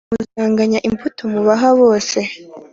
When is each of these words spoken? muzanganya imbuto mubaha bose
muzanganya 0.09 0.79
imbuto 0.89 1.21
mubaha 1.31 1.69
bose 1.81 2.19